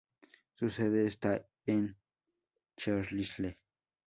[0.55, 1.95] Su sede está en
[2.75, 3.59] Carlisle.